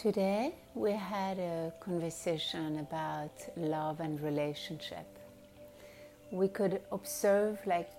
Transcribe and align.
Today 0.00 0.54
we 0.76 0.92
had 0.92 1.40
a 1.40 1.72
conversation 1.80 2.78
about 2.78 3.32
love 3.56 3.98
and 3.98 4.20
relationship. 4.20 5.08
We 6.30 6.46
could 6.46 6.80
observe, 6.92 7.58
like 7.66 7.90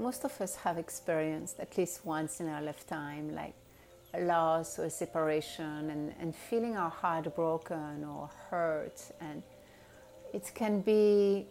most 0.00 0.24
of 0.24 0.40
us 0.40 0.56
have 0.56 0.78
experienced 0.78 1.60
at 1.60 1.78
least 1.78 2.04
once 2.04 2.40
in 2.40 2.48
our 2.48 2.60
lifetime, 2.60 3.36
like 3.36 3.54
a 4.14 4.22
loss 4.22 4.80
or 4.80 4.86
a 4.86 4.90
separation, 4.90 5.90
and, 5.90 6.12
and 6.18 6.34
feeling 6.34 6.76
our 6.76 6.90
heart 6.90 7.32
broken 7.36 8.02
or 8.02 8.28
hurt. 8.50 9.00
And 9.20 9.44
it 10.34 10.50
can 10.56 10.80
be 10.80 11.46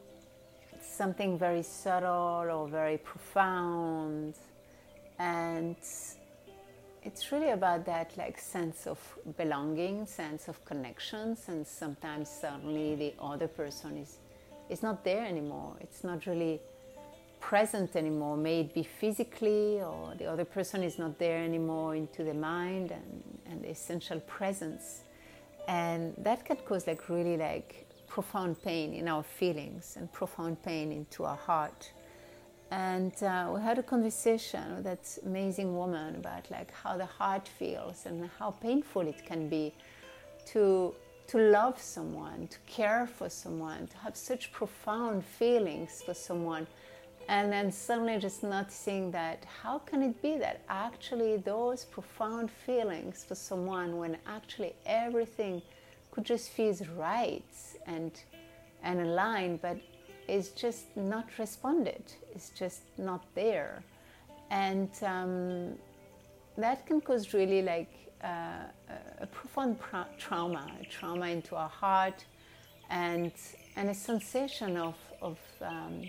something 0.82 1.40
very 1.40 1.64
subtle 1.64 2.50
or 2.52 2.68
very 2.68 2.98
profound. 2.98 4.34
And 5.18 5.78
it's 7.08 7.32
really 7.32 7.52
about 7.52 7.86
that 7.86 8.12
like 8.18 8.38
sense 8.38 8.86
of 8.86 9.00
belonging 9.38 10.06
sense 10.06 10.50
of 10.50 10.64
connections 10.66 11.46
and 11.48 11.66
sometimes 11.66 12.28
suddenly 12.30 12.96
the 12.96 13.14
other 13.22 13.48
person 13.48 13.98
is 13.98 14.18
is 14.70 14.84
not 14.84 15.06
there 15.06 15.24
anymore. 15.26 15.74
It's 15.80 16.04
not 16.04 16.26
really 16.26 16.60
present 17.40 17.96
anymore 17.96 18.36
may 18.36 18.60
it 18.62 18.74
be 18.74 18.84
physically 18.84 19.82
or 19.82 20.16
the 20.18 20.26
other 20.26 20.44
person 20.44 20.84
is 20.84 21.00
not 21.00 21.18
there 21.18 21.38
anymore 21.38 21.96
into 21.96 22.24
the 22.26 22.34
mind 22.34 22.92
and, 22.92 23.24
and 23.50 23.64
the 23.64 23.70
essential 23.70 24.20
presence. 24.22 25.04
And 25.70 26.14
that 26.18 26.44
can 26.44 26.58
cause 26.58 26.88
like 26.88 27.08
really 27.08 27.38
like 27.38 27.88
profound 28.08 28.62
pain 28.64 28.94
in 28.94 29.08
our 29.08 29.24
feelings 29.24 29.96
and 29.98 30.12
profound 30.12 30.62
pain 30.62 30.92
into 30.92 31.24
our 31.24 31.38
heart 31.38 31.92
and 32.72 33.14
uh, 33.24 33.50
we 33.54 33.62
had 33.62 33.80
a 33.80 33.84
conversation 33.84 34.76
with 34.76 34.84
that 34.84 35.18
amazing 35.26 35.76
woman 35.76 36.16
about 36.16 36.50
like 36.52 36.72
how 36.74 36.98
the 36.98 37.06
heart 37.06 37.48
feels 37.48 38.06
and 38.06 38.30
how 38.40 38.52
painful 38.52 39.08
it 39.08 39.26
can 39.26 39.48
be 39.48 39.74
to 40.48 40.94
to 41.28 41.38
love 41.38 41.80
someone 41.80 42.48
to 42.48 42.58
care 42.68 43.06
for 43.06 43.30
someone 43.30 43.86
to 43.88 43.98
have 43.98 44.16
such 44.16 44.52
profound 44.54 45.26
feelings 45.26 46.02
for 46.02 46.14
someone. 46.14 46.66
And 47.28 47.52
then 47.52 47.70
suddenly 47.70 48.18
just 48.18 48.44
noticing 48.44 49.12
that 49.12 49.46
how 49.62 49.80
can 49.80 50.02
it 50.02 50.22
be 50.22 50.38
that 50.38 50.62
actually 50.70 51.36
those 51.36 51.84
profound 51.84 52.50
feelings 52.50 53.26
for 53.26 53.36
someone 53.36 53.98
when 53.98 54.18
actually 54.26 54.74
everything 54.86 55.62
could 56.12 56.24
just 56.24 56.50
feel 56.50 56.78
right 56.96 57.44
and 57.86 58.12
and 58.84 59.02
aligned 59.02 59.62
but 59.62 59.78
is 60.28 60.50
just 60.50 60.96
not 60.96 61.28
responded, 61.38 62.04
it's 62.34 62.50
just 62.50 62.82
not 62.98 63.24
there. 63.36 63.84
And 64.50 64.90
um, 65.04 65.74
that 66.58 66.86
can 66.86 67.02
cause 67.02 67.34
really 67.34 67.62
like 67.62 67.94
uh, 68.24 68.64
a 69.22 69.28
profound 69.28 69.78
trauma, 70.18 70.72
a 70.82 70.86
trauma 70.86 71.28
into 71.28 71.56
our 71.56 71.70
heart, 71.70 72.26
and, 72.90 73.32
and 73.76 73.90
a 73.90 73.94
sensation 73.94 74.78
of, 74.78 74.96
of 75.22 75.38
um, 75.62 76.04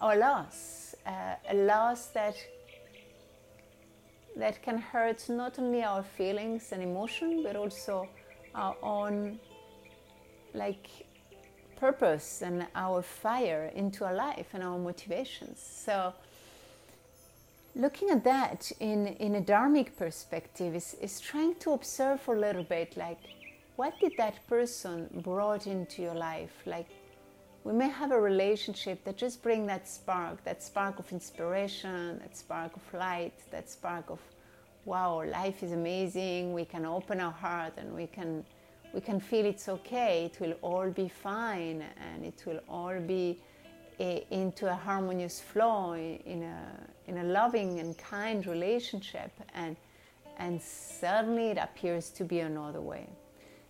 our 0.00 0.16
loss, 0.16 0.94
uh, 1.06 1.34
a 1.50 1.54
loss 1.54 2.06
that 2.06 2.36
that 4.36 4.60
can 4.62 4.78
hurt 4.78 5.28
not 5.28 5.58
only 5.58 5.82
our 5.84 6.02
feelings 6.02 6.72
and 6.72 6.82
emotion, 6.82 7.42
but 7.42 7.54
also 7.54 8.08
our 8.54 8.76
own 8.82 9.38
like 10.54 10.86
purpose 11.76 12.42
and 12.42 12.66
our 12.74 13.02
fire 13.02 13.70
into 13.74 14.04
our 14.04 14.14
life 14.14 14.48
and 14.52 14.62
our 14.62 14.78
motivations. 14.78 15.60
So, 15.60 16.14
looking 17.76 18.10
at 18.10 18.22
that 18.24 18.70
in, 18.80 19.08
in 19.08 19.34
a 19.34 19.40
dharmic 19.40 19.96
perspective 19.96 20.74
is, 20.74 20.96
is 21.00 21.20
trying 21.20 21.54
to 21.56 21.72
observe 21.72 22.20
for 22.20 22.36
a 22.36 22.38
little 22.38 22.62
bit 22.62 22.96
like 22.96 23.18
what 23.76 23.98
did 23.98 24.12
that 24.16 24.46
person 24.46 25.08
brought 25.22 25.66
into 25.66 26.00
your 26.00 26.14
life 26.14 26.52
like 26.66 26.86
we 27.64 27.72
may 27.72 27.88
have 27.88 28.12
a 28.12 28.20
relationship 28.20 29.02
that 29.04 29.16
just 29.16 29.42
bring 29.42 29.66
that 29.66 29.88
spark 29.88 30.42
that 30.44 30.62
spark 30.62 31.00
of 31.00 31.10
inspiration 31.10 32.18
that 32.18 32.36
spark 32.36 32.76
of 32.76 32.94
light 32.94 33.34
that 33.50 33.68
spark 33.68 34.08
of 34.08 34.20
wow 34.84 35.24
life 35.24 35.62
is 35.64 35.72
amazing 35.72 36.52
we 36.52 36.64
can 36.64 36.86
open 36.86 37.20
our 37.20 37.32
heart 37.32 37.72
and 37.76 37.92
we 37.92 38.06
can 38.06 38.44
we 38.94 39.00
can 39.00 39.18
feel 39.18 39.44
it's 39.44 39.68
okay, 39.68 40.26
it 40.26 40.40
will 40.40 40.54
all 40.62 40.88
be 40.88 41.08
fine, 41.08 41.84
and 42.00 42.24
it 42.24 42.44
will 42.46 42.60
all 42.68 42.98
be 43.00 43.40
a, 43.98 44.24
into 44.30 44.70
a 44.70 44.74
harmonious 44.74 45.40
flow 45.40 45.94
in 45.94 46.42
a, 46.44 47.10
in 47.10 47.18
a 47.18 47.24
loving 47.24 47.80
and 47.80 47.98
kind 47.98 48.46
relationship, 48.46 49.32
and, 49.54 49.76
and 50.38 50.62
suddenly 50.62 51.48
it 51.48 51.58
appears 51.58 52.10
to 52.10 52.24
be 52.24 52.40
another 52.40 52.80
way. 52.80 53.08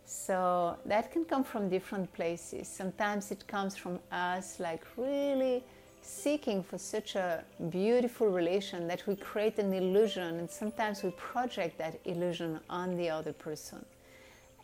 So 0.04 0.76
that 0.84 1.10
can 1.10 1.24
come 1.24 1.42
from 1.42 1.70
different 1.70 2.12
places. 2.12 2.68
Sometimes 2.68 3.30
it 3.30 3.46
comes 3.46 3.74
from 3.74 3.98
us, 4.12 4.60
like 4.60 4.84
really 4.98 5.64
seeking 6.02 6.62
for 6.62 6.76
such 6.76 7.16
a 7.16 7.42
beautiful 7.70 8.28
relation 8.28 8.86
that 8.88 9.06
we 9.06 9.16
create 9.16 9.58
an 9.58 9.72
illusion, 9.72 10.38
and 10.38 10.50
sometimes 10.50 11.02
we 11.02 11.10
project 11.12 11.78
that 11.78 11.98
illusion 12.04 12.60
on 12.68 12.94
the 12.98 13.08
other 13.08 13.32
person. 13.32 13.82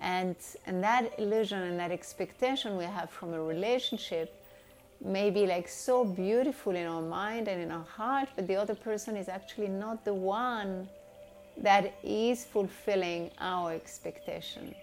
And, 0.01 0.37
and 0.67 0.83
that 0.83 1.19
illusion 1.19 1.63
and 1.63 1.79
that 1.79 1.91
expectation 1.91 2.77
we 2.77 2.85
have 2.85 3.11
from 3.11 3.35
a 3.35 3.43
relationship 3.43 4.35
may 5.03 5.31
be 5.31 5.47
like 5.47 5.69
so 5.69 6.05
beautiful 6.05 6.75
in 6.75 6.87
our 6.87 7.03
mind 7.03 7.49
and 7.49 7.63
in 7.63 7.71
our 7.71 7.85
heart, 7.85 8.29
but 8.37 8.47
the 8.47 8.57
other 8.57 8.75
person 8.75 9.17
is 9.17 9.29
actually 9.29 9.69
not 9.69 10.05
the 10.05 10.15
one 10.15 10.89
that 11.57 11.95
is 12.03 12.45
fulfilling 12.45 13.31
our 13.39 13.73
expectation. 13.73 14.75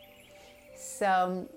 So, 0.76 1.48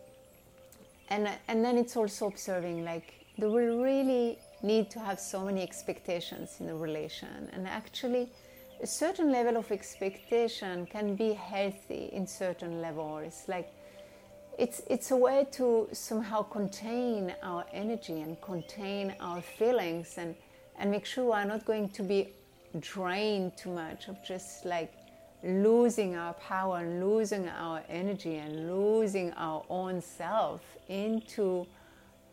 and, 1.08 1.28
and 1.48 1.64
then 1.64 1.76
it's 1.76 1.96
also 1.96 2.26
observing 2.28 2.84
like, 2.84 3.14
do 3.38 3.50
we 3.50 3.64
really 3.64 4.38
need 4.62 4.90
to 4.90 5.00
have 5.00 5.18
so 5.18 5.44
many 5.44 5.62
expectations 5.62 6.56
in 6.60 6.68
a 6.68 6.76
relation? 6.76 7.48
And 7.52 7.66
actually, 7.66 8.30
a 8.82 8.86
certain 8.86 9.30
level 9.30 9.56
of 9.56 9.70
expectation 9.70 10.86
can 10.86 11.14
be 11.14 11.32
healthy 11.32 12.08
in 12.12 12.26
certain 12.26 12.80
levels. 12.80 13.44
Like 13.46 13.72
it's 14.58 14.82
it's 14.88 15.10
a 15.10 15.16
way 15.16 15.46
to 15.52 15.88
somehow 15.92 16.42
contain 16.42 17.34
our 17.42 17.64
energy 17.72 18.20
and 18.20 18.40
contain 18.40 19.14
our 19.20 19.42
feelings 19.42 20.14
and 20.16 20.34
and 20.78 20.90
make 20.90 21.04
sure 21.04 21.24
we're 21.24 21.44
not 21.44 21.64
going 21.64 21.90
to 21.90 22.02
be 22.02 22.32
drained 22.78 23.56
too 23.56 23.70
much 23.70 24.08
of 24.08 24.16
just 24.24 24.64
like 24.64 24.92
losing 25.42 26.16
our 26.16 26.34
power 26.34 26.78
and 26.78 27.04
losing 27.04 27.48
our 27.48 27.82
energy 27.88 28.36
and 28.36 28.70
losing 28.70 29.32
our 29.32 29.64
own 29.68 30.00
self 30.00 30.62
into 30.88 31.66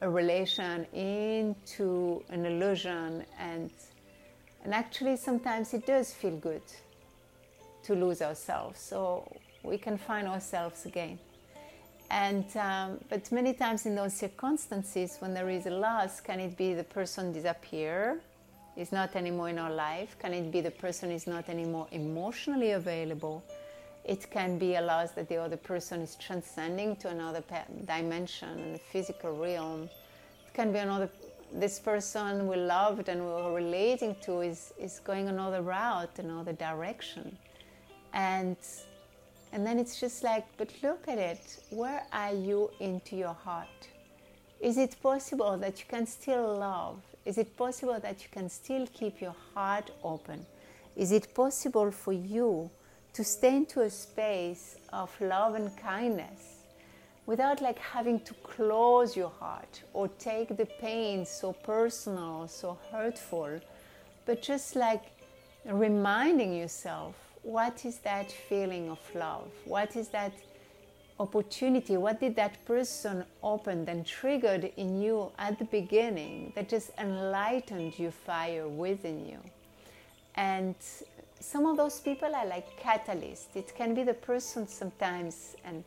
a 0.02 0.10
relation 0.10 0.86
into 0.94 2.24
an 2.30 2.46
illusion 2.46 3.26
and 3.40 3.72
and 4.68 4.74
actually, 4.74 5.16
sometimes 5.16 5.74
it 5.74 5.86
does 5.86 6.12
feel 6.12 6.36
good 6.36 6.62
to 7.84 7.96
lose 7.96 8.22
ourselves, 8.22 8.82
so 8.82 9.26
we 9.64 9.78
can 9.78 9.98
find 9.98 10.28
ourselves 10.28 10.86
again. 10.86 11.18
And 12.12 12.46
um, 12.58 13.00
but 13.08 13.32
many 13.32 13.54
times 13.54 13.86
in 13.86 13.96
those 13.96 14.14
circumstances, 14.14 15.16
when 15.20 15.34
there 15.34 15.48
is 15.48 15.68
a 15.68 15.70
loss, 15.70 16.20
can 16.20 16.42
it 16.42 16.58
be 16.58 16.74
the 16.74 16.84
person 16.84 17.32
disappear, 17.32 18.20
is 18.76 18.92
not 18.92 19.16
anymore 19.16 19.48
in 19.48 19.58
our 19.58 19.72
life? 19.72 20.18
Can 20.20 20.34
it 20.34 20.52
be 20.52 20.60
the 20.60 20.72
person 20.72 21.12
is 21.12 21.28
not 21.28 21.48
anymore 21.48 21.88
emotionally 21.94 22.72
available? 22.72 23.46
It 24.04 24.30
can 24.30 24.58
be 24.58 24.76
a 24.76 24.82
loss 24.82 25.12
that 25.12 25.30
the 25.30 25.38
other 25.38 25.56
person 25.56 26.02
is 26.02 26.16
transcending 26.16 26.98
to 26.98 27.08
another 27.08 27.42
dimension 27.86 28.60
in 28.60 28.74
the 28.74 28.80
physical 28.80 29.32
realm. 29.32 29.84
It 29.84 30.54
can 30.54 30.74
be 30.74 30.80
another 30.80 31.10
this 31.54 31.80
person 31.80 32.48
we 32.48 32.58
loved 32.58 33.10
and 33.10 33.22
we 33.22 33.32
were 33.32 33.54
relating 33.54 34.16
to 34.24 34.42
is, 34.42 34.74
is 34.80 35.00
going 35.00 35.28
another 35.28 35.62
route, 35.62 36.20
another 36.20 36.54
direction. 36.54 37.38
And 38.14 38.58
and 39.54 39.66
then 39.66 39.80
it's 39.80 40.00
just 40.00 40.24
like, 40.24 40.46
but 40.58 40.72
look 40.84 41.08
at 41.08 41.18
it. 41.18 41.64
Where 41.70 42.04
are 42.12 42.34
you 42.34 42.70
into 42.82 43.16
your 43.16 43.34
heart? 43.34 43.88
Is 44.60 44.78
it 44.78 44.98
possible 45.02 45.58
that 45.58 45.80
you 45.80 45.86
can 45.88 46.06
still 46.06 46.58
love? 46.58 47.00
Is 47.26 47.38
it 47.38 47.56
possible 47.56 48.00
that 48.00 48.24
you 48.24 48.30
can 48.32 48.50
still 48.50 48.86
keep 48.88 49.22
your 49.22 49.36
heart 49.54 49.92
open? 50.04 50.46
Is 50.96 51.12
it 51.12 51.34
possible 51.34 51.92
for 51.92 52.12
you 52.12 52.70
to 53.14 53.24
stay 53.24 53.56
into 53.56 53.82
a 53.82 53.90
space 53.90 54.76
of 54.92 55.10
love 55.22 55.56
and 55.56 55.76
kindness 55.78 56.57
without 57.28 57.62
like 57.62 57.78
having 57.78 58.20
to 58.22 58.34
close 58.36 59.16
your 59.16 59.30
heart 59.30 59.84
or 59.94 60.08
take 60.18 60.58
the 60.58 60.66
pain 60.66 61.26
so 61.26 61.54
personal, 61.54 62.48
so 62.48 62.78
hurtful, 62.92 63.60
but 64.26 64.42
just 64.42 64.76
like 64.76 65.04
reminding 65.66 66.56
yourself 66.56 67.14
what 67.44 67.86
is 67.86 68.00
that 68.00 68.32
feeling 68.32 68.90
of 68.90 69.00
love? 69.16 69.50
What 69.66 69.96
is 69.96 70.08
that 70.10 70.34
opportunity? 71.20 71.98
What 71.98 72.20
did 72.20 72.36
that 72.36 72.64
person 72.66 73.24
open 73.42 73.88
and 73.88 74.06
triggered 74.06 74.72
in 74.76 75.02
you 75.02 75.32
at 75.38 75.58
the 75.60 75.66
beginning 75.66 76.52
that 76.56 76.68
just 76.68 76.92
enlightened 76.98 77.98
your 77.98 78.12
fire 78.12 78.68
within 78.68 79.26
you? 79.26 79.40
And 80.36 80.76
some 81.40 81.66
of 81.66 81.78
those 81.78 82.00
people 82.00 82.34
are 82.36 82.46
like 82.46 82.80
catalysts. 82.80 83.56
It 83.56 83.74
can 83.76 83.94
be 83.94 84.04
the 84.04 84.14
person 84.14 84.68
sometimes, 84.68 85.56
and 85.64 85.84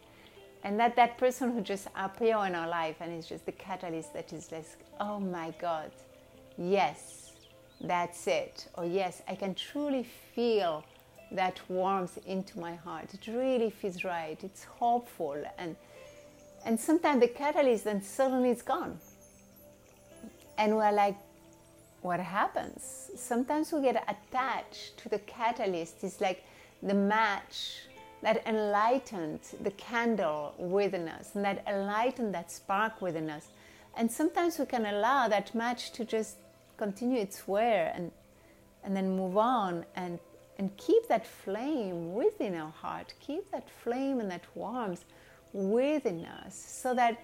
and 0.62 0.78
that 0.78 0.96
that 0.96 1.16
person 1.16 1.52
who 1.52 1.60
just 1.62 1.88
appear 1.96 2.36
in 2.46 2.54
our 2.54 2.68
life 2.68 2.96
and 3.00 3.16
is 3.16 3.26
just 3.26 3.46
the 3.46 3.52
catalyst 3.52 4.12
that 4.12 4.32
is 4.32 4.52
like, 4.52 4.66
oh 5.00 5.18
my 5.18 5.54
God, 5.58 5.90
yes, 6.58 7.32
that's 7.80 8.26
it. 8.26 8.68
Or 8.74 8.84
yes, 8.84 9.22
I 9.26 9.34
can 9.34 9.54
truly 9.54 10.06
feel 10.34 10.84
that 11.32 11.60
warmth 11.68 12.18
into 12.26 12.58
my 12.58 12.74
heart. 12.74 13.14
It 13.14 13.26
really 13.28 13.70
feels 13.70 14.04
right. 14.04 14.38
It's 14.42 14.64
hopeful 14.64 15.42
and 15.58 15.76
and 16.62 16.78
sometimes 16.78 17.20
the 17.20 17.28
catalyst 17.28 17.84
then 17.84 18.02
suddenly 18.02 18.50
it's 18.50 18.60
gone. 18.60 18.98
And 20.58 20.76
we're 20.76 20.92
like, 20.92 21.16
what 22.02 22.20
happens? 22.20 23.10
Sometimes 23.16 23.72
we 23.72 23.80
get 23.80 24.04
attached 24.08 24.98
to 24.98 25.08
the 25.08 25.20
catalyst. 25.20 26.04
It's 26.04 26.20
like 26.20 26.44
the 26.82 26.92
match 26.92 27.82
that 28.22 28.46
enlightened 28.46 29.40
the 29.62 29.70
candle 29.72 30.55
within 30.58 31.08
us 31.08 31.31
and 31.34 31.44
that 31.44 31.64
enlightened 31.67 32.34
that 32.34 32.50
spark 32.50 33.00
within 33.00 33.31
us. 33.31 33.49
And 33.96 34.11
sometimes 34.11 34.58
we 34.58 34.67
can 34.67 34.87
allow 34.87 35.28
that 35.28 35.55
match 35.55 35.93
to 35.93 36.05
just 36.05 36.37
continue 36.76 37.20
its 37.20 37.49
wear 37.49 37.93
and, 37.94 38.11
and 38.84 38.96
then 38.96 39.17
move 39.17 39.37
on 39.37 39.84
and, 39.96 40.19
and 40.58 40.76
keep 40.76 41.08
that 41.08 41.26
flame 41.26 42.14
within 42.14 42.55
our 42.55 42.70
heart, 42.70 43.14
keep 43.20 43.50
that 43.50 43.69
flame 43.82 44.20
and 44.20 44.31
that 44.31 44.44
warmth 44.55 45.05
within 45.52 46.25
us 46.25 46.55
so 46.55 46.94
that 46.94 47.20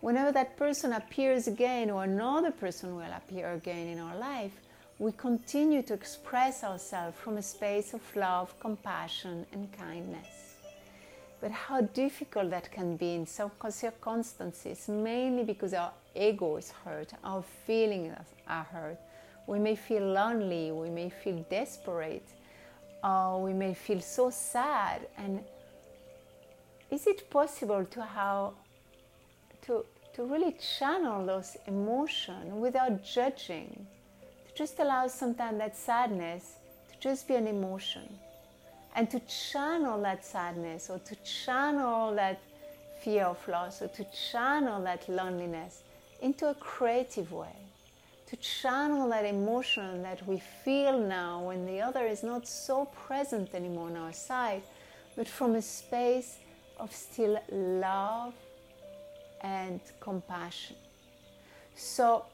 whenever 0.00 0.32
that 0.32 0.56
person 0.56 0.92
appears 0.92 1.46
again 1.46 1.90
or 1.90 2.04
another 2.04 2.50
person 2.50 2.96
will 2.96 3.12
appear 3.16 3.52
again 3.52 3.86
in 3.86 3.98
our 3.98 4.16
life, 4.16 4.52
we 4.98 5.12
continue 5.12 5.82
to 5.82 5.94
express 5.94 6.62
ourselves 6.62 7.16
from 7.16 7.38
a 7.38 7.42
space 7.42 7.94
of 7.94 8.02
love, 8.14 8.58
compassion, 8.60 9.46
and 9.52 9.72
kindness. 9.72 10.39
But 11.40 11.50
how 11.52 11.80
difficult 11.80 12.50
that 12.50 12.70
can 12.70 12.96
be 12.96 13.14
in 13.14 13.26
some 13.26 13.50
circumstances, 13.70 14.88
mainly 14.88 15.44
because 15.44 15.72
our 15.72 15.92
ego 16.14 16.56
is 16.56 16.70
hurt, 16.84 17.12
our 17.24 17.42
feelings 17.66 18.14
are 18.46 18.64
hurt. 18.64 18.98
We 19.46 19.58
may 19.58 19.74
feel 19.74 20.02
lonely, 20.02 20.70
we 20.70 20.90
may 20.90 21.08
feel 21.08 21.44
desperate, 21.48 22.28
or 23.02 23.42
we 23.42 23.54
may 23.54 23.72
feel 23.72 24.00
so 24.00 24.28
sad. 24.28 25.08
And 25.16 25.42
is 26.90 27.06
it 27.06 27.30
possible 27.30 27.86
to 27.86 28.02
how 28.02 28.52
to, 29.62 29.86
to 30.12 30.24
really 30.24 30.54
channel 30.78 31.24
those 31.24 31.56
emotions 31.66 32.52
without 32.52 33.02
judging? 33.02 33.86
To 34.48 34.54
just 34.54 34.78
allow 34.78 35.06
sometimes 35.06 35.58
that 35.58 35.74
sadness 35.74 36.56
to 36.90 36.98
just 37.00 37.26
be 37.26 37.34
an 37.34 37.46
emotion 37.46 38.08
and 38.96 39.10
to 39.10 39.20
channel 39.20 40.00
that 40.02 40.24
sadness 40.24 40.90
or 40.90 40.98
to 41.00 41.16
channel 41.16 42.14
that 42.14 42.40
fear 43.02 43.24
of 43.24 43.48
loss 43.48 43.82
or 43.82 43.88
to 43.88 44.04
channel 44.32 44.82
that 44.82 45.08
loneliness 45.08 45.82
into 46.20 46.48
a 46.48 46.54
creative 46.54 47.32
way. 47.32 47.56
To 48.28 48.36
channel 48.36 49.08
that 49.10 49.24
emotion 49.24 50.02
that 50.02 50.26
we 50.26 50.40
feel 50.64 50.98
now 50.98 51.42
when 51.42 51.66
the 51.66 51.80
other 51.80 52.06
is 52.06 52.22
not 52.22 52.46
so 52.46 52.84
present 52.84 53.54
anymore 53.54 53.88
on 53.88 53.96
our 53.96 54.12
side 54.12 54.62
but 55.16 55.26
from 55.28 55.54
a 55.54 55.62
space 55.62 56.38
of 56.78 56.94
still 56.94 57.38
love 57.50 58.34
and 59.42 59.80
compassion. 60.00 60.76
So 61.74 62.24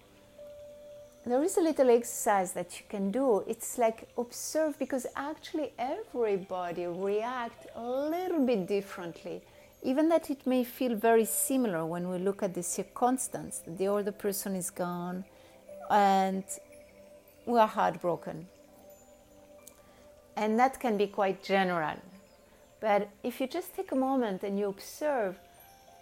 there 1.26 1.42
is 1.42 1.56
a 1.56 1.60
little 1.60 1.90
exercise 1.90 2.52
that 2.52 2.78
you 2.78 2.86
can 2.88 3.10
do. 3.10 3.42
It's 3.48 3.78
like 3.78 4.08
observe 4.16 4.78
because 4.78 5.06
actually 5.16 5.72
everybody 5.76 6.86
react 6.86 7.66
a 7.74 7.82
little 7.82 8.46
bit 8.46 8.68
differently. 8.68 9.42
Even 9.82 10.08
that 10.08 10.30
it 10.30 10.46
may 10.46 10.62
feel 10.62 10.94
very 10.94 11.24
similar 11.24 11.84
when 11.84 12.08
we 12.08 12.18
look 12.18 12.44
at 12.44 12.54
the 12.54 12.62
circumstance 12.62 13.62
the 13.66 13.88
other 13.88 14.12
person 14.12 14.54
is 14.54 14.70
gone 14.70 15.24
and 15.90 16.44
we 17.44 17.58
are 17.58 17.66
heartbroken. 17.66 18.46
And 20.36 20.56
that 20.60 20.78
can 20.78 20.96
be 20.96 21.08
quite 21.08 21.42
general. 21.42 21.96
But 22.80 23.08
if 23.24 23.40
you 23.40 23.48
just 23.48 23.74
take 23.74 23.90
a 23.90 23.96
moment 23.96 24.44
and 24.44 24.60
you 24.60 24.68
observe 24.68 25.36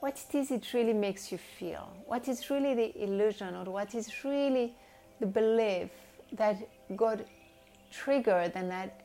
what 0.00 0.23
it 0.29 0.35
is 0.37 0.50
it 0.50 0.75
really 0.75 0.93
makes 0.93 1.32
you 1.32 1.38
feel 1.38 1.88
what 2.05 2.29
is 2.29 2.50
really 2.50 2.75
the 2.75 3.03
illusion 3.03 3.55
or 3.55 3.65
what 3.65 3.94
is 3.94 4.23
really 4.23 4.75
the 5.25 5.31
belief 5.31 5.88
that 6.32 6.56
God 6.97 7.25
triggered 7.91 8.53
and 8.55 8.71
that 8.71 9.00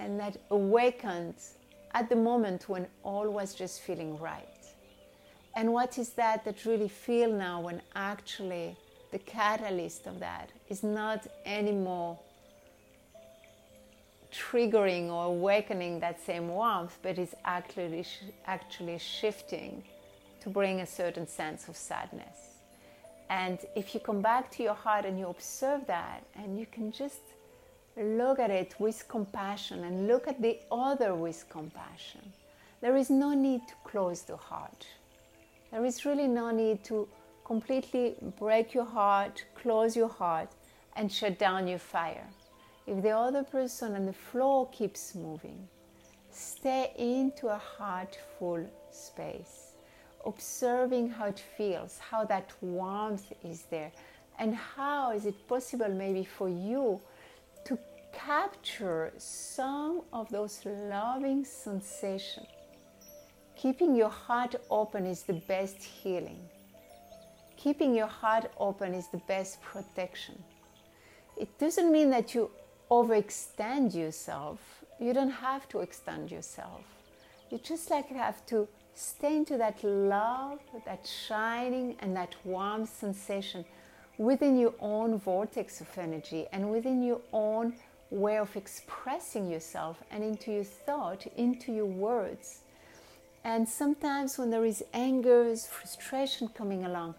and 0.00 0.18
that 0.18 0.36
awakened 0.50 1.34
at 1.92 2.08
the 2.08 2.16
moment 2.16 2.68
when 2.68 2.86
all 3.04 3.28
was 3.30 3.54
just 3.54 3.82
feeling 3.82 4.18
right. 4.18 4.62
And 5.54 5.72
what 5.72 5.98
is 5.98 6.10
that 6.10 6.44
that 6.44 6.64
really 6.64 6.88
feel 6.88 7.30
now 7.32 7.60
when 7.60 7.82
actually 7.94 8.76
the 9.12 9.18
catalyst 9.18 10.06
of 10.06 10.18
that 10.20 10.50
is 10.68 10.82
not 10.82 11.26
anymore 11.44 12.18
triggering 14.32 15.08
or 15.10 15.26
awakening 15.26 16.00
that 16.00 16.20
same 16.24 16.48
warmth, 16.48 16.98
but 17.02 17.18
is 17.18 17.34
actually 17.44 18.04
actually 18.46 18.98
shifting 18.98 19.84
to 20.40 20.48
bring 20.48 20.80
a 20.80 20.86
certain 20.86 21.26
sense 21.28 21.68
of 21.68 21.76
sadness. 21.76 22.49
And 23.30 23.60
if 23.76 23.94
you 23.94 24.00
come 24.00 24.20
back 24.20 24.50
to 24.52 24.62
your 24.64 24.74
heart 24.74 25.04
and 25.04 25.16
you 25.16 25.28
observe 25.28 25.86
that, 25.86 26.24
and 26.34 26.58
you 26.58 26.66
can 26.66 26.90
just 26.90 27.22
look 27.96 28.40
at 28.40 28.50
it 28.50 28.74
with 28.80 29.06
compassion 29.06 29.84
and 29.84 30.08
look 30.08 30.26
at 30.26 30.42
the 30.42 30.58
other 30.72 31.14
with 31.14 31.48
compassion, 31.48 32.20
there 32.80 32.96
is 32.96 33.08
no 33.08 33.32
need 33.32 33.60
to 33.68 33.74
close 33.84 34.22
the 34.22 34.36
heart. 34.36 34.84
There 35.70 35.84
is 35.84 36.04
really 36.04 36.26
no 36.26 36.50
need 36.50 36.82
to 36.84 37.06
completely 37.44 38.16
break 38.36 38.74
your 38.74 38.84
heart, 38.84 39.44
close 39.54 39.94
your 39.94 40.08
heart, 40.08 40.48
and 40.96 41.10
shut 41.10 41.38
down 41.38 41.68
your 41.68 41.78
fire. 41.78 42.26
If 42.88 43.00
the 43.00 43.10
other 43.10 43.44
person 43.44 43.94
and 43.94 44.08
the 44.08 44.12
flow 44.12 44.64
keeps 44.72 45.14
moving, 45.14 45.68
stay 46.32 46.92
into 46.98 47.46
a 47.46 47.62
heartful 47.78 48.66
space 48.90 49.69
observing 50.26 51.10
how 51.10 51.26
it 51.26 51.42
feels, 51.56 51.98
how 51.98 52.24
that 52.24 52.50
warmth 52.60 53.32
is 53.44 53.62
there, 53.70 53.92
and 54.38 54.54
how 54.54 55.12
is 55.12 55.26
it 55.26 55.48
possible 55.48 55.88
maybe 55.88 56.24
for 56.24 56.48
you 56.48 57.00
to 57.64 57.78
capture 58.12 59.12
some 59.18 60.02
of 60.12 60.28
those 60.30 60.60
loving 60.64 61.44
sensations. 61.44 62.46
Keeping 63.56 63.94
your 63.94 64.08
heart 64.08 64.54
open 64.70 65.06
is 65.06 65.22
the 65.22 65.34
best 65.34 65.82
healing. 65.82 66.40
Keeping 67.56 67.94
your 67.94 68.06
heart 68.06 68.50
open 68.58 68.94
is 68.94 69.08
the 69.08 69.20
best 69.28 69.60
protection. 69.60 70.42
It 71.36 71.58
doesn't 71.58 71.92
mean 71.92 72.10
that 72.10 72.34
you 72.34 72.50
overextend 72.90 73.94
yourself. 73.94 74.58
You 74.98 75.12
don't 75.12 75.30
have 75.30 75.68
to 75.68 75.80
extend 75.80 76.30
yourself. 76.30 76.84
You 77.50 77.58
just 77.58 77.90
like 77.90 78.08
have 78.08 78.46
to 78.46 78.66
Stay 78.94 79.36
into 79.36 79.56
that 79.56 79.82
love, 79.82 80.58
that 80.84 81.06
shining, 81.06 81.96
and 82.00 82.16
that 82.16 82.34
warm 82.44 82.86
sensation 82.86 83.64
within 84.18 84.58
your 84.58 84.74
own 84.80 85.18
vortex 85.18 85.80
of 85.80 85.88
energy 85.96 86.46
and 86.52 86.70
within 86.70 87.02
your 87.02 87.20
own 87.32 87.74
way 88.10 88.36
of 88.36 88.54
expressing 88.56 89.50
yourself 89.50 90.02
and 90.10 90.22
into 90.22 90.52
your 90.52 90.64
thought, 90.64 91.26
into 91.36 91.72
your 91.72 91.86
words. 91.86 92.60
And 93.44 93.66
sometimes 93.68 94.36
when 94.36 94.50
there 94.50 94.64
is 94.64 94.84
anger, 94.92 95.56
frustration 95.56 96.48
coming 96.48 96.84
along, 96.84 97.14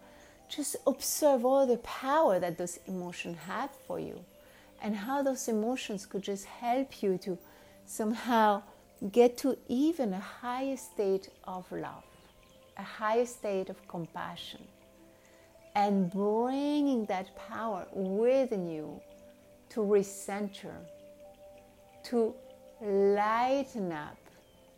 just 0.48 0.76
observe 0.86 1.44
all 1.44 1.66
the 1.66 1.78
power 1.78 2.38
that 2.38 2.58
those 2.58 2.78
emotions 2.86 3.38
have 3.46 3.70
for 3.86 3.98
you 3.98 4.24
and 4.82 4.94
how 4.94 5.22
those 5.22 5.48
emotions 5.48 6.06
could 6.06 6.22
just 6.22 6.44
help 6.44 7.02
you 7.02 7.18
to 7.18 7.38
somehow 7.86 8.62
get 9.10 9.36
to 9.38 9.56
even 9.68 10.12
a 10.12 10.20
higher 10.20 10.76
state 10.76 11.28
of 11.44 11.70
love, 11.72 12.04
a 12.76 12.82
higher 12.82 13.26
state 13.26 13.68
of 13.68 13.88
compassion, 13.88 14.60
and 15.74 16.10
bringing 16.10 17.04
that 17.06 17.34
power 17.48 17.86
within 17.92 18.70
you 18.70 19.00
to 19.70 19.80
recenter, 19.80 20.76
to 22.04 22.34
lighten 22.80 23.90
up 23.90 24.16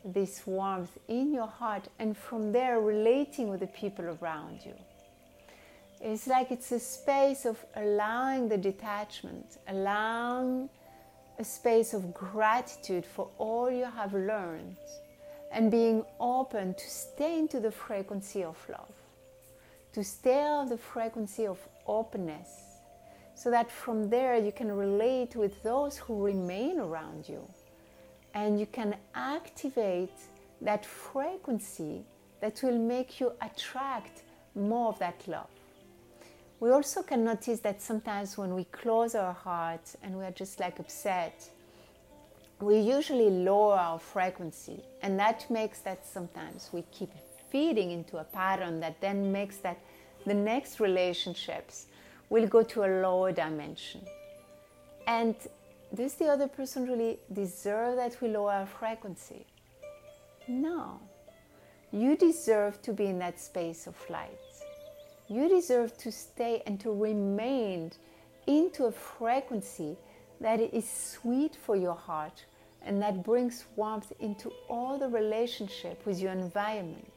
this 0.04 0.46
warmth 0.46 0.96
in 1.08 1.32
your 1.32 1.46
heart, 1.46 1.88
and 1.98 2.16
from 2.16 2.52
there 2.52 2.80
relating 2.80 3.48
with 3.48 3.60
the 3.60 3.66
people 3.66 4.16
around 4.20 4.60
you. 4.64 4.74
It's 6.00 6.26
like 6.26 6.50
it's 6.50 6.70
a 6.72 6.80
space 6.80 7.46
of 7.46 7.64
allowing 7.76 8.48
the 8.48 8.58
detachment, 8.58 9.58
allowing 9.68 10.68
a 11.38 11.44
space 11.44 11.94
of 11.94 12.14
gratitude 12.14 13.04
for 13.04 13.28
all 13.38 13.70
you 13.70 13.84
have 13.84 14.14
learned 14.14 14.76
and 15.52 15.70
being 15.70 16.04
open 16.20 16.74
to 16.74 16.90
stay 16.90 17.38
into 17.38 17.60
the 17.60 17.70
frequency 17.70 18.42
of 18.42 18.56
love, 18.68 18.94
to 19.92 20.02
stay 20.02 20.42
on 20.42 20.68
the 20.68 20.78
frequency 20.78 21.46
of 21.46 21.58
openness, 21.86 22.48
so 23.34 23.50
that 23.50 23.70
from 23.70 24.08
there 24.10 24.36
you 24.36 24.52
can 24.52 24.70
relate 24.70 25.34
with 25.36 25.62
those 25.62 25.96
who 25.96 26.24
remain 26.24 26.78
around 26.78 27.28
you 27.28 27.42
and 28.34 28.58
you 28.58 28.66
can 28.66 28.96
activate 29.14 30.18
that 30.60 30.84
frequency 30.84 32.04
that 32.40 32.60
will 32.62 32.78
make 32.78 33.20
you 33.20 33.32
attract 33.40 34.22
more 34.54 34.88
of 34.88 34.98
that 34.98 35.26
love. 35.26 35.53
We 36.64 36.70
also 36.70 37.02
can 37.02 37.24
notice 37.24 37.60
that 37.60 37.82
sometimes 37.82 38.38
when 38.38 38.54
we 38.54 38.64
close 38.64 39.14
our 39.14 39.34
heart 39.34 39.94
and 40.02 40.16
we 40.16 40.24
are 40.24 40.30
just 40.30 40.60
like 40.60 40.78
upset, 40.78 41.46
we 42.58 42.78
usually 42.78 43.28
lower 43.28 43.74
our 43.74 43.98
frequency, 43.98 44.80
and 45.02 45.18
that 45.18 45.44
makes 45.50 45.80
that 45.80 46.06
sometimes 46.06 46.70
we 46.72 46.80
keep 46.90 47.10
feeding 47.50 47.90
into 47.90 48.16
a 48.16 48.24
pattern 48.24 48.80
that 48.80 48.98
then 49.02 49.30
makes 49.30 49.58
that 49.58 49.78
the 50.24 50.32
next 50.32 50.80
relationships 50.80 51.88
will 52.30 52.46
go 52.46 52.62
to 52.62 52.84
a 52.84 52.90
lower 53.02 53.30
dimension. 53.30 54.00
And 55.06 55.34
does 55.92 56.14
the 56.14 56.28
other 56.28 56.48
person 56.48 56.86
really 56.86 57.18
deserve 57.30 57.96
that 57.96 58.16
we 58.22 58.28
lower 58.28 58.52
our 58.52 58.66
frequency? 58.66 59.44
No. 60.48 60.98
You 61.92 62.16
deserve 62.16 62.80
to 62.80 62.94
be 62.94 63.04
in 63.04 63.18
that 63.18 63.38
space 63.38 63.86
of 63.86 63.96
light. 64.08 64.43
You 65.28 65.48
deserve 65.48 65.96
to 65.98 66.12
stay 66.12 66.62
and 66.66 66.78
to 66.80 66.92
remain 66.92 67.92
into 68.46 68.84
a 68.84 68.92
frequency 68.92 69.96
that 70.40 70.60
is 70.60 70.88
sweet 70.88 71.56
for 71.56 71.76
your 71.76 71.94
heart 71.94 72.44
and 72.82 73.00
that 73.00 73.22
brings 73.22 73.64
warmth 73.76 74.12
into 74.20 74.52
all 74.68 74.98
the 74.98 75.08
relationship 75.08 76.04
with 76.04 76.20
your 76.20 76.32
environment. 76.32 77.12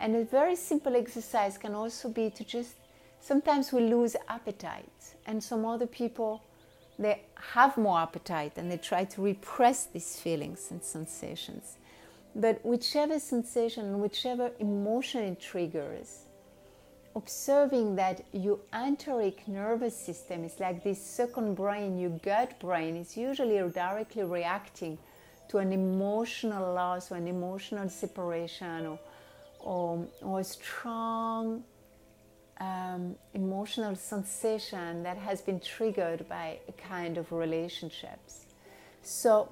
And 0.00 0.16
a 0.16 0.24
very 0.24 0.56
simple 0.56 0.96
exercise 0.96 1.56
can 1.56 1.74
also 1.74 2.08
be 2.08 2.30
to 2.30 2.44
just 2.44 2.74
sometimes 3.20 3.72
we 3.72 3.80
lose 3.82 4.16
appetite 4.28 5.14
and 5.26 5.42
some 5.42 5.64
other 5.64 5.86
people 5.86 6.42
they 6.98 7.22
have 7.34 7.76
more 7.76 7.98
appetite 8.00 8.52
and 8.56 8.70
they 8.70 8.78
try 8.78 9.04
to 9.04 9.22
repress 9.22 9.84
these 9.86 10.18
feelings 10.18 10.68
and 10.70 10.82
sensations. 10.82 11.76
But 12.34 12.64
whichever 12.64 13.18
sensation, 13.18 14.00
whichever 14.00 14.50
emotion 14.58 15.22
it 15.22 15.40
triggers, 15.40 16.25
observing 17.16 17.96
that 17.96 18.22
your 18.32 18.58
enteric 18.74 19.48
nervous 19.48 19.96
system 19.96 20.44
is 20.44 20.60
like 20.60 20.84
this 20.84 21.02
second 21.02 21.54
brain, 21.54 21.98
your 21.98 22.10
gut 22.10 22.60
brain 22.60 22.94
is 22.94 23.16
usually 23.16 23.56
directly 23.70 24.22
reacting 24.22 24.98
to 25.48 25.56
an 25.58 25.72
emotional 25.72 26.74
loss 26.74 27.10
or 27.10 27.16
an 27.16 27.26
emotional 27.26 27.88
separation 27.88 28.86
or, 28.86 28.98
or, 29.60 30.06
or 30.20 30.40
a 30.40 30.44
strong 30.44 31.64
um, 32.60 33.16
emotional 33.32 33.96
sensation 33.96 35.02
that 35.02 35.16
has 35.16 35.40
been 35.40 35.58
triggered 35.58 36.28
by 36.28 36.58
a 36.68 36.72
kind 36.72 37.16
of 37.16 37.32
relationships. 37.32 38.44
So, 39.02 39.50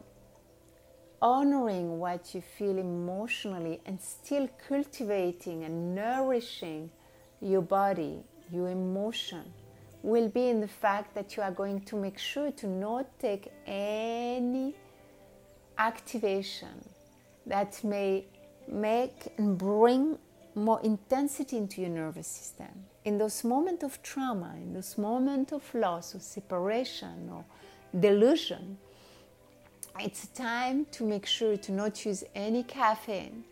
honoring 1.22 1.98
what 1.98 2.34
you 2.34 2.42
feel 2.42 2.76
emotionally 2.76 3.80
and 3.86 3.98
still 3.98 4.50
cultivating 4.68 5.64
and 5.64 5.94
nourishing 5.94 6.90
your 7.44 7.62
body, 7.62 8.18
your 8.50 8.70
emotion, 8.70 9.44
will 10.02 10.28
be 10.28 10.48
in 10.48 10.60
the 10.60 10.68
fact 10.68 11.14
that 11.14 11.36
you 11.36 11.42
are 11.42 11.50
going 11.50 11.80
to 11.80 11.96
make 11.96 12.18
sure 12.18 12.50
to 12.52 12.66
not 12.66 13.06
take 13.18 13.52
any 13.66 14.74
activation 15.78 16.88
that 17.46 17.82
may 17.84 18.24
make 18.68 19.32
and 19.38 19.58
bring 19.58 20.18
more 20.54 20.80
intensity 20.82 21.56
into 21.56 21.80
your 21.80 21.90
nervous 21.90 22.26
system. 22.26 22.68
In 23.04 23.18
those 23.18 23.44
moments 23.44 23.84
of 23.84 24.02
trauma, 24.02 24.54
in 24.56 24.72
those 24.72 24.96
moments 24.96 25.52
of 25.52 25.74
loss 25.74 26.14
or 26.14 26.20
separation 26.20 27.28
or 27.30 27.44
delusion, 27.98 28.78
it's 30.00 30.28
time 30.28 30.86
to 30.92 31.04
make 31.04 31.26
sure 31.26 31.56
to 31.56 31.72
not 31.72 32.04
use 32.04 32.24
any 32.34 32.62
caffeine 32.62 33.44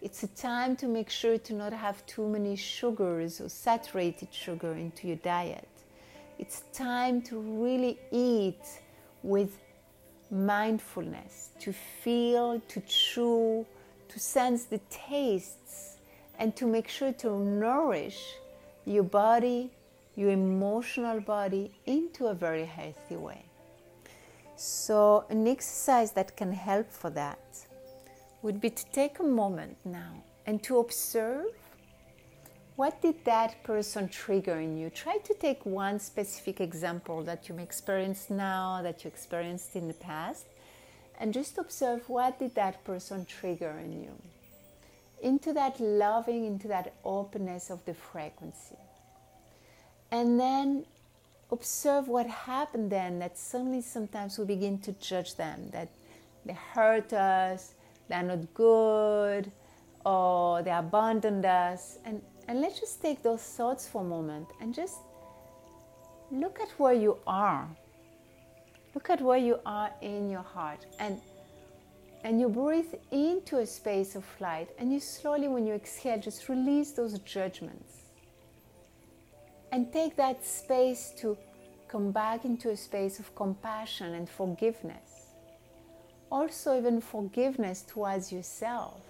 it's 0.00 0.22
a 0.22 0.28
time 0.28 0.76
to 0.76 0.86
make 0.86 1.10
sure 1.10 1.38
to 1.38 1.52
not 1.52 1.72
have 1.72 2.06
too 2.06 2.28
many 2.28 2.54
sugars 2.54 3.40
or 3.40 3.48
saturated 3.48 4.28
sugar 4.32 4.72
into 4.72 5.08
your 5.08 5.16
diet. 5.16 5.68
It's 6.38 6.62
time 6.72 7.20
to 7.22 7.38
really 7.40 7.98
eat 8.12 8.62
with 9.24 9.58
mindfulness, 10.30 11.50
to 11.60 11.72
feel, 11.72 12.60
to 12.68 12.80
chew, 12.82 13.66
to 14.08 14.18
sense 14.20 14.64
the 14.64 14.80
tastes, 14.88 15.96
and 16.38 16.54
to 16.54 16.66
make 16.66 16.86
sure 16.86 17.12
to 17.14 17.36
nourish 17.36 18.34
your 18.84 19.02
body, 19.02 19.70
your 20.14 20.30
emotional 20.30 21.20
body 21.20 21.72
into 21.86 22.26
a 22.26 22.34
very 22.34 22.64
healthy 22.64 23.16
way. 23.16 23.44
So, 24.54 25.24
an 25.28 25.46
exercise 25.48 26.12
that 26.12 26.36
can 26.36 26.52
help 26.52 26.90
for 26.90 27.10
that 27.10 27.38
would 28.42 28.60
be 28.60 28.70
to 28.70 28.84
take 28.92 29.18
a 29.18 29.24
moment 29.24 29.76
now 29.84 30.22
and 30.46 30.62
to 30.62 30.78
observe 30.78 31.46
what 32.76 33.02
did 33.02 33.24
that 33.24 33.60
person 33.64 34.08
trigger 34.08 34.60
in 34.60 34.76
you. 34.76 34.88
Try 34.88 35.18
to 35.18 35.34
take 35.34 35.66
one 35.66 35.98
specific 35.98 36.60
example 36.60 37.24
that 37.24 37.48
you 37.48 37.58
experience 37.58 38.30
now 38.30 38.80
that 38.82 39.02
you 39.02 39.08
experienced 39.08 39.74
in 39.74 39.88
the 39.88 39.94
past 39.94 40.46
and 41.18 41.34
just 41.34 41.58
observe 41.58 42.08
what 42.08 42.38
did 42.38 42.54
that 42.54 42.84
person 42.84 43.24
trigger 43.24 43.76
in 43.82 44.00
you. 44.00 44.12
Into 45.20 45.52
that 45.54 45.80
loving 45.80 46.44
into 46.44 46.68
that 46.68 46.94
openness 47.04 47.70
of 47.70 47.84
the 47.84 47.94
frequency. 47.94 48.78
And 50.12 50.38
then 50.38 50.86
observe 51.50 52.06
what 52.06 52.28
happened 52.28 52.92
then 52.92 53.18
that 53.18 53.36
suddenly 53.36 53.80
sometimes 53.80 54.38
we 54.38 54.44
begin 54.44 54.78
to 54.78 54.92
judge 54.92 55.34
them 55.34 55.70
that 55.72 55.88
they 56.46 56.52
hurt 56.52 57.12
us 57.12 57.74
they're 58.08 58.22
not 58.22 58.52
good 58.54 59.50
or 60.04 60.62
they 60.62 60.70
abandoned 60.70 61.44
us. 61.44 61.98
And, 62.04 62.22
and 62.48 62.60
let's 62.60 62.80
just 62.80 63.02
take 63.02 63.22
those 63.22 63.42
thoughts 63.42 63.86
for 63.86 64.02
a 64.02 64.04
moment 64.04 64.48
and 64.60 64.74
just 64.74 64.96
look 66.30 66.60
at 66.60 66.70
where 66.78 66.94
you 66.94 67.18
are. 67.26 67.68
Look 68.94 69.10
at 69.10 69.20
where 69.20 69.38
you 69.38 69.60
are 69.66 69.90
in 70.00 70.30
your 70.30 70.42
heart. 70.42 70.86
And, 70.98 71.20
and 72.24 72.40
you 72.40 72.48
breathe 72.48 72.94
into 73.10 73.58
a 73.58 73.66
space 73.66 74.16
of 74.16 74.24
light. 74.40 74.68
And 74.78 74.92
you 74.92 75.00
slowly, 75.00 75.48
when 75.48 75.66
you 75.66 75.74
exhale, 75.74 76.18
just 76.18 76.48
release 76.48 76.92
those 76.92 77.18
judgments. 77.20 77.92
And 79.70 79.92
take 79.92 80.16
that 80.16 80.44
space 80.46 81.12
to 81.18 81.36
come 81.88 82.10
back 82.10 82.46
into 82.46 82.70
a 82.70 82.76
space 82.76 83.18
of 83.18 83.34
compassion 83.34 84.14
and 84.14 84.28
forgiveness 84.28 85.27
also 86.30 86.76
even 86.78 87.00
forgiveness 87.00 87.82
towards 87.82 88.32
yourself 88.32 89.00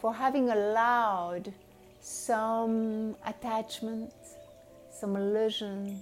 for 0.00 0.12
having 0.12 0.50
allowed 0.50 1.52
some 2.00 3.16
attachment, 3.26 4.12
some 4.92 5.16
illusion, 5.16 6.00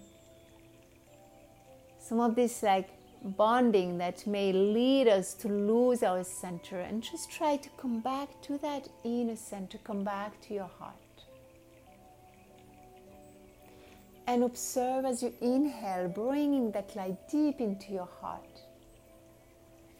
some 2.00 2.18
of 2.18 2.34
this 2.34 2.62
like 2.62 2.90
bonding 3.22 3.98
that 3.98 4.26
may 4.26 4.52
lead 4.52 5.06
us 5.06 5.34
to 5.34 5.48
lose 5.48 6.02
our 6.02 6.24
center 6.24 6.80
and 6.80 7.02
just 7.02 7.30
try 7.30 7.56
to 7.56 7.68
come 7.78 8.00
back 8.00 8.28
to 8.42 8.58
that 8.58 8.88
inner 9.04 9.36
center, 9.36 9.78
come 9.84 10.02
back 10.02 10.40
to 10.40 10.54
your 10.54 10.70
heart. 10.78 10.96
And 14.26 14.42
observe 14.44 15.04
as 15.04 15.22
you 15.22 15.32
inhale, 15.40 16.08
bringing 16.08 16.72
that 16.72 16.94
light 16.96 17.28
deep 17.28 17.60
into 17.60 17.92
your 17.92 18.08
heart. 18.20 18.51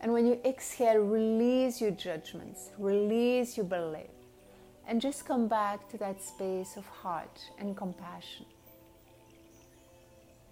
And 0.03 0.13
when 0.13 0.27
you 0.27 0.41
exhale, 0.45 0.99
release 0.99 1.81
your 1.81 1.93
judgments, 1.93 2.71
release 2.77 3.57
your 3.57 3.67
belief, 3.67 4.11
and 4.89 5.01
just 5.01 5.25
come 5.25 5.47
back 5.47 5.89
to 5.91 5.99
that 5.99 6.21
space 6.21 6.77
of 6.77 6.85
heart 6.87 7.41
and 7.59 7.77
compassion. 7.77 8.45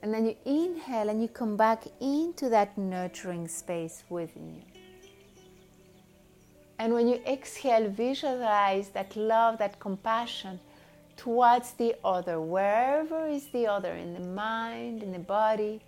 And 0.02 0.14
then 0.14 0.25
you 0.25 0.37
inhale 0.45 1.09
and 1.09 1.21
you 1.21 1.28
come 1.28 1.57
back 1.57 1.85
into 2.00 2.49
that 2.49 2.78
nurturing 2.78 3.49
space 3.49 4.04
within 4.09 4.54
you. 4.54 4.62
And 6.78 6.95
when 6.95 7.09
you 7.09 7.21
exhale, 7.26 7.90
visualize 7.90 8.88
that 8.90 9.14
love, 9.16 9.59
that 9.59 9.80
compassion 9.80 10.61
towards 11.16 11.73
the 11.73 11.97
other, 12.04 12.40
wherever 12.40 13.26
is 13.26 13.49
the 13.49 13.66
other, 13.66 13.92
in 13.92 14.14
the 14.14 14.21
mind, 14.21 15.02
in 15.02 15.12
the 15.12 15.19
body, 15.19 15.83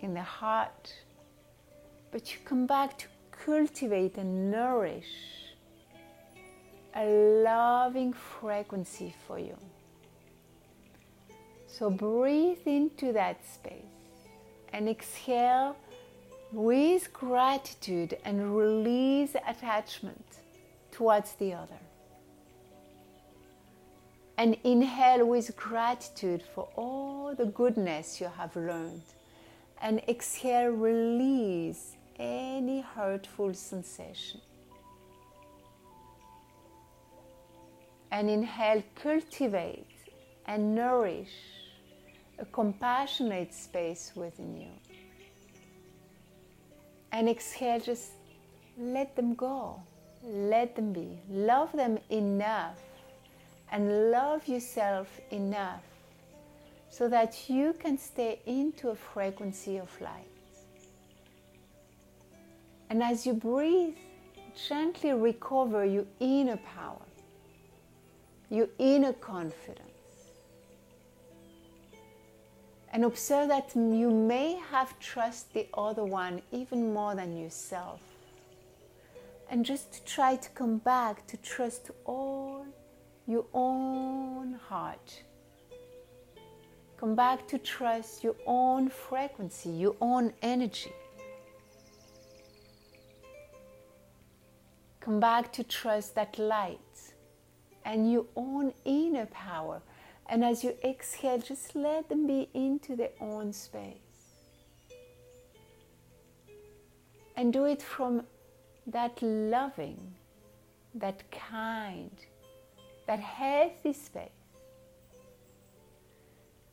in 0.00 0.14
the 0.14 0.22
heart 0.22 0.94
but 2.16 2.32
you 2.32 2.38
come 2.46 2.66
back 2.66 2.96
to 2.96 3.06
cultivate 3.30 4.16
and 4.16 4.50
nourish 4.50 5.04
a 6.94 7.04
loving 7.44 8.10
frequency 8.10 9.14
for 9.26 9.38
you. 9.38 9.58
So 11.66 11.90
breathe 11.90 12.64
into 12.64 13.12
that 13.12 13.44
space 13.44 14.16
and 14.72 14.88
exhale 14.88 15.76
with 16.52 17.12
gratitude 17.12 18.16
and 18.24 18.56
release 18.56 19.36
attachment 19.46 20.38
towards 20.92 21.34
the 21.34 21.52
other. 21.52 21.82
And 24.38 24.56
inhale 24.64 25.26
with 25.26 25.54
gratitude 25.54 26.42
for 26.54 26.66
all 26.76 27.34
the 27.34 27.44
goodness 27.44 28.22
you 28.22 28.30
have 28.38 28.56
learned. 28.56 29.02
And 29.82 30.00
exhale, 30.08 30.70
release 30.70 31.95
any 32.18 32.80
hurtful 32.80 33.54
sensation. 33.54 34.40
And 38.10 38.30
inhale, 38.30 38.82
cultivate 38.94 39.86
and 40.46 40.74
nourish 40.74 41.34
a 42.38 42.44
compassionate 42.44 43.52
space 43.52 44.12
within 44.14 44.56
you. 44.56 44.70
And 47.12 47.28
exhale, 47.28 47.80
just 47.80 48.12
let 48.78 49.16
them 49.16 49.34
go, 49.34 49.80
let 50.22 50.76
them 50.76 50.92
be. 50.92 51.18
Love 51.30 51.72
them 51.72 51.98
enough 52.10 52.78
and 53.72 54.10
love 54.10 54.46
yourself 54.46 55.20
enough 55.30 55.82
so 56.88 57.08
that 57.08 57.48
you 57.48 57.74
can 57.74 57.98
stay 57.98 58.40
into 58.46 58.90
a 58.90 58.94
frequency 58.94 59.78
of 59.78 59.90
light. 60.00 60.35
And 62.88 63.02
as 63.02 63.26
you 63.26 63.32
breathe, 63.34 63.94
gently 64.68 65.12
recover 65.12 65.84
your 65.84 66.06
inner 66.20 66.56
power, 66.56 67.06
your 68.48 68.68
inner 68.78 69.12
confidence. 69.12 69.82
And 72.92 73.04
observe 73.04 73.48
that 73.48 73.74
you 73.74 74.10
may 74.10 74.54
have 74.70 74.98
trust 75.00 75.52
the 75.52 75.66
other 75.74 76.04
one 76.04 76.40
even 76.52 76.94
more 76.94 77.14
than 77.14 77.36
yourself. 77.36 78.00
And 79.50 79.64
just 79.64 80.06
try 80.06 80.36
to 80.36 80.48
come 80.50 80.78
back 80.78 81.26
to 81.26 81.36
trust 81.36 81.90
all 82.04 82.64
your 83.26 83.44
own 83.52 84.58
heart. 84.68 85.22
Come 86.96 87.14
back 87.14 87.46
to 87.48 87.58
trust 87.58 88.24
your 88.24 88.36
own 88.46 88.88
frequency, 88.88 89.68
your 89.68 89.96
own 90.00 90.32
energy. 90.40 90.92
Come 95.06 95.20
back 95.20 95.52
to 95.52 95.62
trust 95.62 96.16
that 96.16 96.36
light 96.36 97.12
and 97.84 98.10
your 98.10 98.26
own 98.34 98.74
inner 98.84 99.26
power. 99.26 99.80
And 100.28 100.44
as 100.44 100.64
you 100.64 100.74
exhale, 100.82 101.38
just 101.38 101.76
let 101.76 102.08
them 102.08 102.26
be 102.26 102.48
into 102.54 102.96
their 102.96 103.12
own 103.20 103.52
space. 103.52 104.00
And 107.36 107.52
do 107.52 107.66
it 107.66 107.80
from 107.80 108.24
that 108.88 109.22
loving, 109.22 110.12
that 110.96 111.22
kind, 111.30 112.10
that 113.06 113.20
healthy 113.20 113.92
space. 113.92 114.30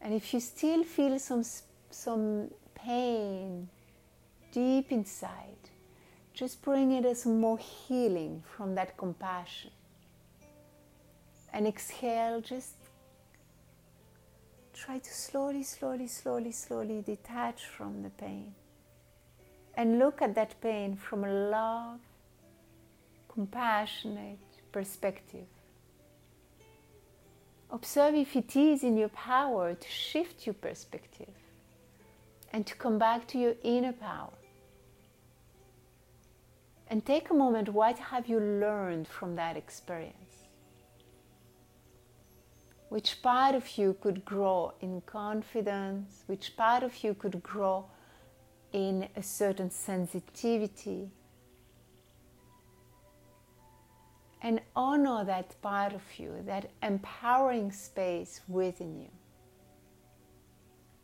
And 0.02 0.12
if 0.12 0.34
you 0.34 0.40
still 0.40 0.84
feel 0.84 1.20
some, 1.20 1.44
some 1.92 2.50
pain 2.74 3.70
deep 4.52 4.92
inside, 4.92 5.63
just 6.34 6.62
bring 6.64 6.92
it 6.92 7.06
as 7.06 7.26
more 7.26 7.58
healing 7.58 8.44
from 8.58 8.76
that 8.76 8.98
compassion. 8.98 9.72
And 11.54 11.68
exhale, 11.68 12.42
just 12.42 12.76
try 14.74 14.98
to 14.98 15.14
slowly, 15.14 15.62
slowly, 15.64 16.08
slowly, 16.08 16.52
slowly 16.52 17.02
detach 17.02 17.66
from 17.66 18.02
the 18.02 18.10
pain. 18.10 18.56
And 19.76 20.00
look 20.00 20.22
at 20.22 20.34
that 20.36 20.60
pain 20.62 20.96
from 20.96 21.24
a 21.24 21.32
love, 21.32 22.00
compassionate 23.32 24.40
perspective. 24.72 25.46
Observe 27.70 28.16
if 28.16 28.36
it 28.36 28.56
is 28.56 28.84
in 28.84 28.98
your 28.98 29.10
power 29.10 29.74
to 29.74 29.88
shift 29.88 30.46
your 30.46 30.54
perspective 30.54 31.34
and 32.52 32.66
to 32.68 32.76
come 32.76 33.00
back 33.00 33.28
to 33.28 33.38
your 33.40 33.56
inner 33.64 33.94
power. 33.94 34.30
And 36.90 37.06
take 37.06 37.30
a 37.30 37.34
moment, 37.34 37.70
what 37.70 37.98
have 37.98 38.28
you 38.28 38.40
learned 38.40 39.08
from 39.08 39.36
that 39.36 39.58
experience? 39.58 40.48
Which 42.90 43.22
part 43.22 43.56
of 43.56 43.78
you 43.78 43.98
could 44.00 44.24
grow 44.24 44.74
in 44.82 45.02
confidence? 45.02 46.24
Which 46.28 46.56
part 46.56 46.84
of 46.84 47.04
you 47.04 47.16
could 47.16 47.42
grow 47.42 47.86
in 48.72 49.08
a 49.16 49.24
certain 49.24 49.72
sensitivity? 49.72 51.10
and 54.44 54.60
honor 54.76 55.24
that 55.24 55.56
part 55.62 55.94
of 55.94 56.02
you, 56.18 56.44
that 56.46 56.70
empowering 56.84 57.72
space 57.72 58.42
within 58.50 59.00
you. 59.00 59.10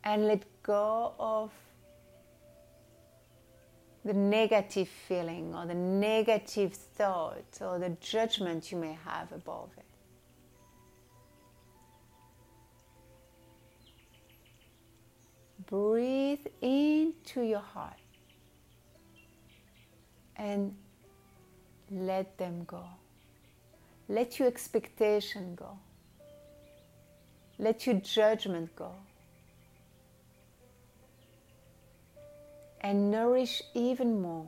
And 0.04 0.28
let 0.28 0.44
go 0.62 1.14
of 1.18 1.52
the 4.06 4.14
negative 4.14 4.88
feeling 4.88 5.54
or 5.54 5.66
the 5.66 5.76
negative 5.76 6.74
thought 6.74 7.60
or 7.62 7.80
the 7.80 7.90
judgment 8.00 8.72
you 8.72 8.78
may 8.78 8.98
have 9.06 9.32
above 9.32 9.70
it. 9.78 9.86
Breathe 15.66 16.48
into 16.62 17.42
your 17.42 17.60
heart 17.60 17.94
and 20.38 20.74
let 21.92 22.38
them 22.38 22.64
go. 22.66 22.86
Let 24.08 24.40
your 24.40 24.48
expectation 24.48 25.54
go. 25.54 25.78
Let 27.60 27.86
your 27.86 27.96
judgment 27.96 28.76
go. 28.76 28.94
And 32.82 33.12
nourish 33.12 33.62
even 33.74 34.22
more 34.22 34.48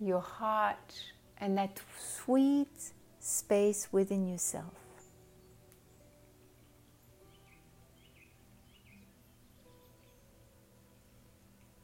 your 0.00 0.20
heart 0.20 0.94
and 1.38 1.56
that 1.58 1.80
sweet 1.98 2.92
space 3.18 3.88
within 3.92 4.26
yourself. 4.26 4.74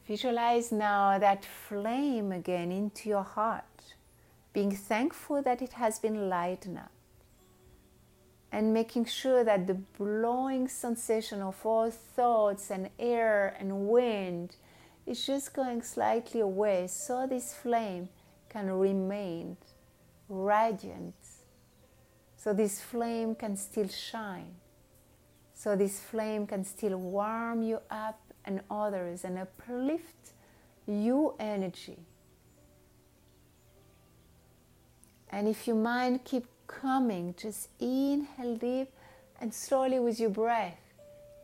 Visualize 0.07 0.71
now 0.71 1.17
that 1.19 1.45
flame 1.45 2.31
again 2.31 2.71
into 2.71 3.07
your 3.07 3.23
heart 3.23 3.63
being 4.53 4.75
thankful 4.75 5.41
that 5.41 5.61
it 5.61 5.73
has 5.73 5.99
been 5.99 6.27
lightened 6.27 6.77
up, 6.77 6.91
and 8.51 8.73
making 8.73 9.05
sure 9.05 9.45
that 9.45 9.67
the 9.67 9.73
blowing 9.73 10.67
sensation 10.67 11.41
of 11.41 11.65
all 11.65 11.89
thoughts 11.89 12.69
and 12.69 12.89
air 12.99 13.55
and 13.57 13.87
wind 13.87 14.57
is 15.11 15.25
just 15.25 15.53
going 15.53 15.81
slightly 15.81 16.39
away 16.39 16.87
so 16.87 17.27
this 17.27 17.53
flame 17.53 18.07
can 18.49 18.71
remain 18.71 19.57
radiant, 20.29 21.15
so 22.37 22.53
this 22.53 22.81
flame 22.81 23.35
can 23.35 23.57
still 23.57 23.89
shine, 23.89 24.55
so 25.53 25.75
this 25.75 25.99
flame 25.99 26.47
can 26.47 26.63
still 26.63 26.97
warm 26.97 27.61
you 27.61 27.79
up 27.89 28.21
and 28.45 28.61
others 28.71 29.25
and 29.25 29.37
uplift 29.37 30.31
your 30.87 31.35
energy. 31.39 31.97
And 35.29 35.47
if 35.47 35.67
your 35.67 35.75
mind 35.75 36.23
keep 36.23 36.45
coming, 36.67 37.35
just 37.37 37.67
inhale 37.79 38.55
deep 38.55 38.89
and 39.41 39.53
slowly 39.53 39.99
with 39.99 40.19
your 40.19 40.29
breath 40.29 40.79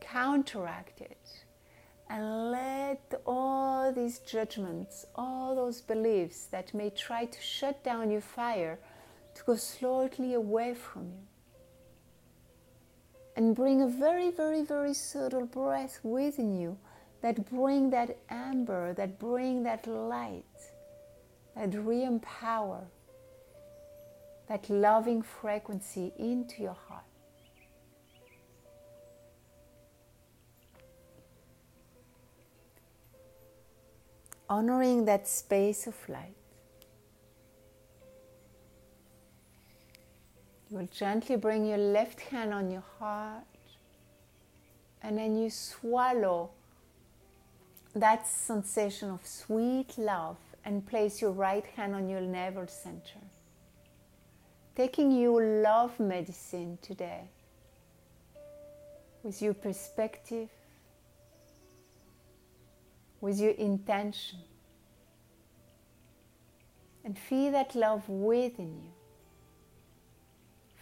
counteract 0.00 1.02
it. 1.02 1.44
And 2.10 2.50
let 2.50 3.20
all 3.26 3.92
these 3.92 4.18
judgments, 4.20 5.04
all 5.14 5.54
those 5.54 5.80
beliefs 5.80 6.46
that 6.46 6.72
may 6.72 6.90
try 6.90 7.26
to 7.26 7.40
shut 7.40 7.84
down 7.84 8.10
your 8.10 8.22
fire 8.22 8.78
to 9.34 9.44
go 9.44 9.56
slowly 9.56 10.34
away 10.34 10.74
from 10.74 11.04
you. 11.04 11.26
And 13.36 13.54
bring 13.54 13.82
a 13.82 13.86
very, 13.86 14.30
very, 14.30 14.62
very 14.62 14.94
subtle 14.94 15.46
breath 15.46 16.00
within 16.02 16.58
you 16.58 16.78
that 17.20 17.48
bring 17.50 17.90
that 17.90 18.18
amber, 18.30 18.94
that 18.94 19.18
bring 19.18 19.62
that 19.64 19.86
light, 19.86 20.44
that 21.54 21.74
re-empower 21.74 22.86
that 24.48 24.68
loving 24.70 25.22
frequency 25.22 26.12
into 26.18 26.62
your 26.62 26.76
heart. 26.88 27.04
Honoring 34.48 35.04
that 35.04 35.28
space 35.28 35.86
of 35.86 35.96
light. 36.08 36.34
You 40.70 40.78
will 40.78 40.88
gently 40.92 41.36
bring 41.36 41.66
your 41.66 41.78
left 41.78 42.20
hand 42.20 42.52
on 42.52 42.70
your 42.70 42.84
heart 42.98 43.44
and 45.02 45.16
then 45.16 45.36
you 45.36 45.48
swallow 45.48 46.50
that 47.94 48.26
sensation 48.26 49.10
of 49.10 49.26
sweet 49.26 49.96
love 49.96 50.36
and 50.64 50.86
place 50.86 51.22
your 51.22 51.30
right 51.30 51.64
hand 51.76 51.94
on 51.94 52.08
your 52.08 52.20
navel 52.20 52.66
center 52.66 53.20
taking 54.78 55.10
you 55.10 55.40
love 55.40 55.98
medicine 55.98 56.78
today 56.80 57.22
with 59.24 59.42
your 59.42 59.54
perspective, 59.54 60.48
with 63.20 63.38
your 63.40 63.52
intention, 63.52 64.38
And 67.04 67.18
feel 67.18 67.52
that 67.52 67.74
love 67.74 68.06
within 68.08 68.82
you. 68.82 68.90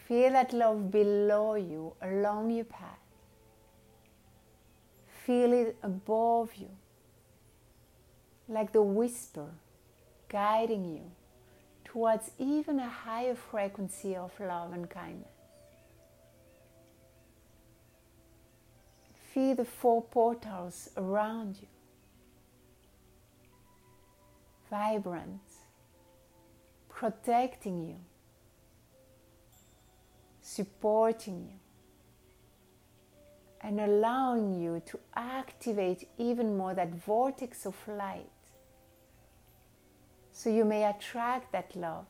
Feel 0.09 0.33
that 0.33 0.53
love 0.53 0.91
below 0.91 1.55
you, 1.55 1.93
along 2.03 2.51
your 2.51 2.65
path. 2.65 2.99
Feel 5.25 5.53
it 5.53 5.77
above 5.83 6.55
you, 6.57 6.71
like 8.49 8.73
the 8.73 8.83
whisper 8.83 9.47
guiding 10.29 10.85
you 10.95 11.11
towards 11.85 12.31
even 12.39 12.79
a 12.79 12.89
higher 12.89 13.35
frequency 13.35 14.15
of 14.17 14.33
love 14.41 14.73
and 14.73 14.91
kindness. 14.91 15.29
Feel 19.33 19.55
the 19.55 19.65
four 19.65 20.03
portals 20.03 20.89
around 20.97 21.59
you, 21.61 21.69
vibrant, 24.71 25.41
protecting 26.89 27.85
you, 27.85 27.97
supporting 30.41 31.47
you 31.47 31.59
and 33.61 33.81
allowing 33.81 34.55
you 34.61 34.81
to 34.87 34.99
activate 35.17 36.09
even 36.19 36.57
more 36.57 36.75
that 36.75 36.95
vortex 36.95 37.67
of 37.67 37.75
light 37.89 38.31
so 40.33 40.51
you 40.51 40.65
may 40.65 40.85
attract 40.85 41.51
that 41.53 41.75
love. 41.75 42.07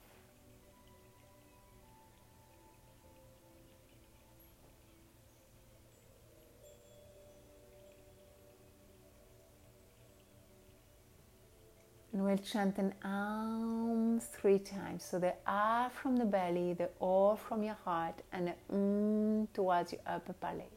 And 12.16 12.24
we'll 12.24 12.38
chant 12.38 12.79
an 12.79 12.94
Om 13.05 14.20
three 14.20 14.59
times. 14.59 15.05
So 15.05 15.18
the 15.18 15.35
Ah 15.46 15.90
from 15.90 16.16
the 16.16 16.24
belly, 16.24 16.72
the 16.72 16.88
O 16.98 17.37
from 17.37 17.62
your 17.62 17.76
heart, 17.85 18.22
and 18.33 18.48
the 18.48 18.55
Um 18.74 19.46
towards 19.52 19.92
your 19.92 20.00
upper 20.07 20.33
palate. 20.33 20.72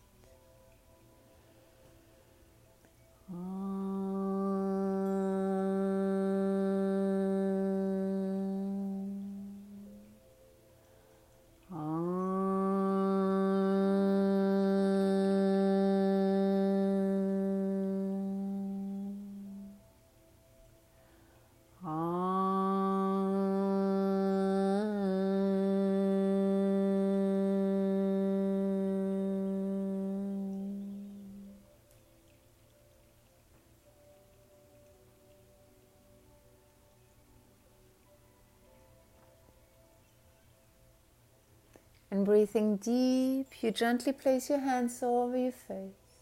And 42.20 42.26
breathing 42.26 42.76
deep, 42.76 43.64
you 43.64 43.72
gently 43.72 44.12
place 44.12 44.50
your 44.50 44.60
hands 44.60 45.02
over 45.02 45.38
your 45.38 45.54
face. 45.54 46.18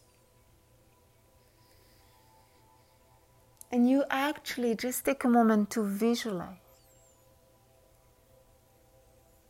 And 3.72 3.90
you 3.90 4.04
actually 4.12 4.76
just 4.76 5.06
take 5.06 5.24
a 5.24 5.28
moment 5.28 5.72
to 5.72 5.82
visualize. 5.82 6.60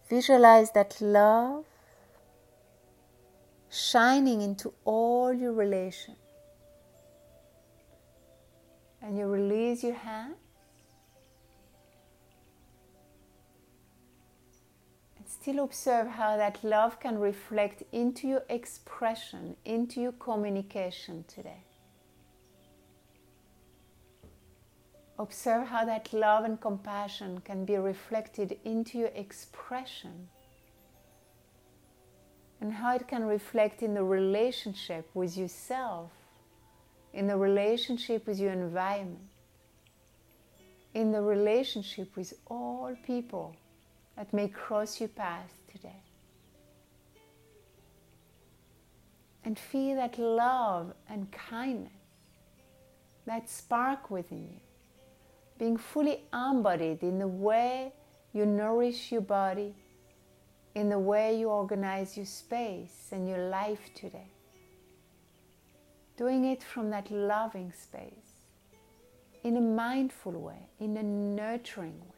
Visualize 0.10 0.71
that 0.71 1.01
love 1.01 1.65
shining 3.69 4.41
into 4.41 4.73
all 4.86 5.33
your 5.33 5.51
relations. 5.51 6.15
And 9.01 9.17
you 9.17 9.25
release 9.25 9.83
your 9.83 9.95
hand 9.95 10.36
still 15.47 15.63
observe 15.63 16.07
how 16.07 16.36
that 16.36 16.62
love 16.62 16.99
can 16.99 17.17
reflect 17.17 17.81
into 17.93 18.27
your 18.27 18.43
expression, 18.49 19.55
into 19.63 20.01
your 20.01 20.12
communication 20.12 21.23
today. 21.25 21.63
Observe 25.17 25.65
how 25.65 25.86
that 25.86 26.12
love 26.12 26.43
and 26.43 26.60
compassion 26.60 27.39
can 27.45 27.63
be 27.63 27.77
reflected 27.77 28.60
into 28.65 28.97
your 28.97 29.12
expression 29.15 30.27
and 32.60 32.73
how 32.73 32.93
it 32.93 33.07
can 33.07 33.23
reflect 33.23 33.81
in 33.81 33.93
the 33.93 34.03
relationship 34.03 35.10
with 35.13 35.38
yourself, 35.38 36.12
in 37.13 37.25
the 37.25 37.38
relationship 37.38 38.27
with 38.27 38.38
your 38.38 38.51
environment, 38.51 39.29
in 40.93 41.13
the 41.13 41.21
relationship 41.21 42.17
with 42.17 42.33
all 42.47 42.93
people 43.05 43.55
that 44.17 44.34
may 44.34 44.47
cross 44.47 44.99
your 44.99 45.10
path 45.10 45.53
today. 45.71 46.01
And 49.45 49.58
feel 49.58 49.95
that 49.95 50.17
love 50.19 50.93
and 51.08 51.32
kindness, 51.32 51.91
that 53.25 53.49
spark 53.49 54.12
within 54.12 54.49
you, 54.49 54.60
being 55.58 55.77
fully 55.77 56.23
embodied 56.34 57.01
in 57.03 57.19
the 57.19 57.27
way 57.27 57.93
you 58.34 58.45
nourish 58.45 59.12
your 59.12 59.21
body, 59.21 59.73
in 60.75 60.89
the 60.89 60.99
way 60.99 61.39
you 61.39 61.49
organize 61.49 62.17
your 62.17 62.25
space 62.25 63.10
and 63.12 63.27
your 63.27 63.49
life 63.49 63.89
today. 63.95 64.32
Doing 66.17 66.45
it 66.45 66.63
from 66.63 66.89
that 66.89 67.10
loving 67.12 67.71
space, 67.71 68.41
in 69.43 69.56
a 69.56 69.62
mindful 69.62 70.34
way, 70.34 70.67
in 70.80 70.97
a 70.97 71.03
nurturing 71.03 71.99
way. 72.01 72.16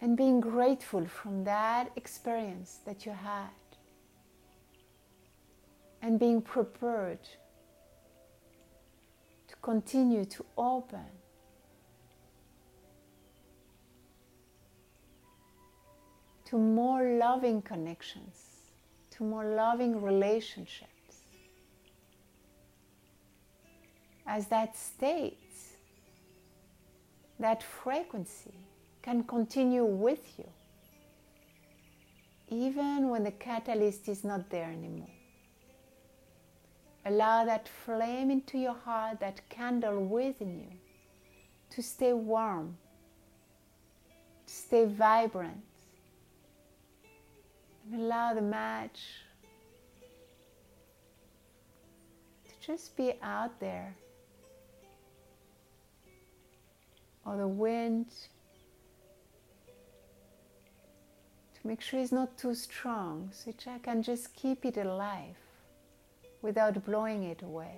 And 0.00 0.16
being 0.16 0.40
grateful 0.40 1.06
from 1.06 1.44
that 1.44 1.90
experience 1.96 2.80
that 2.84 3.06
you 3.06 3.12
had 3.12 3.48
and 6.02 6.18
being 6.18 6.40
prepared 6.42 7.18
to 9.48 9.56
continue 9.62 10.24
to 10.24 10.44
open 10.56 11.06
to 16.46 16.56
more 16.56 17.02
loving 17.18 17.60
connections, 17.60 18.36
to 19.10 19.24
more 19.24 19.44
loving 19.44 20.00
relationships. 20.00 20.92
As 24.26 24.46
that 24.48 24.76
state, 24.76 25.38
that 27.40 27.62
frequency 27.62 28.54
can 29.06 29.22
continue 29.22 29.84
with 29.84 30.36
you, 30.36 30.48
even 32.48 33.08
when 33.08 33.22
the 33.22 33.30
catalyst 33.30 34.08
is 34.08 34.24
not 34.24 34.50
there 34.50 34.68
anymore. 34.68 35.16
Allow 37.04 37.44
that 37.44 37.68
flame 37.68 38.32
into 38.32 38.58
your 38.58 38.74
heart, 38.74 39.20
that 39.20 39.48
candle 39.48 40.04
within 40.04 40.58
you, 40.58 40.72
to 41.70 41.84
stay 41.84 42.12
warm, 42.12 42.76
to 44.44 44.52
stay 44.52 44.86
vibrant. 44.86 45.62
And 47.84 48.00
allow 48.00 48.34
the 48.34 48.42
match 48.42 49.00
to 52.48 52.66
just 52.66 52.96
be 52.96 53.12
out 53.22 53.60
there. 53.60 53.94
Or 57.24 57.36
the 57.36 57.46
wind 57.46 58.06
Make 61.66 61.80
sure 61.80 61.98
it's 61.98 62.12
not 62.12 62.38
too 62.38 62.54
strong, 62.54 63.30
so 63.32 63.52
I 63.66 63.78
can 63.78 64.00
just 64.00 64.32
keep 64.36 64.64
it 64.64 64.76
alive 64.76 65.34
without 66.40 66.84
blowing 66.84 67.24
it 67.24 67.42
away. 67.42 67.74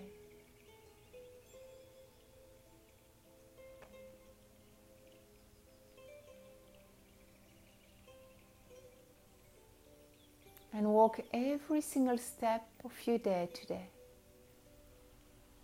And 10.74 10.92
walk 10.92 11.20
every 11.33 11.81
single 11.81 12.18
step 12.18 12.68
of 12.85 12.92
your 13.07 13.16
day 13.16 13.48
today, 13.55 13.88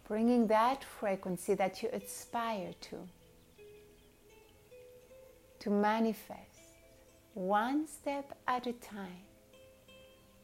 bringing 0.09 0.47
that 0.47 0.83
frequency 0.83 1.53
that 1.57 1.83
you 1.83 1.91
aspire 1.93 2.73
to, 2.89 2.97
to 5.59 5.69
manifest 5.69 6.54
one 7.35 7.85
step 7.85 8.39
at 8.47 8.69
a 8.69 8.73
time, 8.75 9.25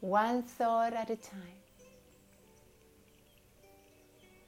one 0.01 0.43
thought 0.43 0.93
at 0.93 1.09
a 1.09 1.15
time, 1.15 1.61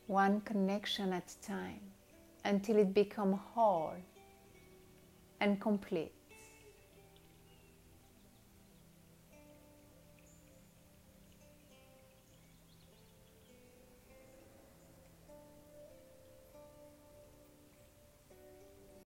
one 0.09 0.40
connection 0.40 1.12
at 1.12 1.31
a 1.31 1.46
time, 1.46 1.81
until 2.44 2.76
it 2.78 2.92
becomes 2.92 3.38
whole 3.55 3.94
and 5.40 5.61
complete. 5.61 6.12